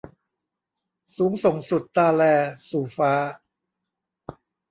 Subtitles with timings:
[1.17, 2.21] สูงส่งสุดตาแล
[2.69, 3.13] สู่ฟ้า